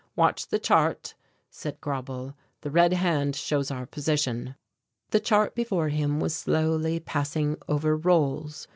"Watch 0.15 0.47
the 0.47 0.57
chart," 0.57 1.13
said 1.51 1.79
Grauble. 1.79 2.33
"The 2.61 2.71
red 2.71 2.91
hand 2.91 3.35
shows 3.35 3.69
our 3.69 3.85
position." 3.85 4.55
The 5.11 5.19
chart 5.19 5.53
before 5.53 5.89
him 5.89 6.19
was 6.19 6.35
slowly 6.35 6.99
passing 6.99 7.55
over 7.69 7.95
rolls. 7.95 8.67